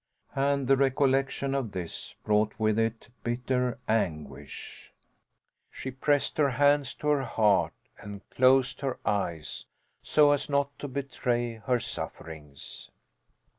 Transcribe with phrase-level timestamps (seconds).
[0.35, 4.91] And the recollection of this brought with it bitter anguish;
[5.69, 9.67] she pressed her hands to her heart and closed her eyes,
[10.01, 12.89] so as not to betray her sufferings.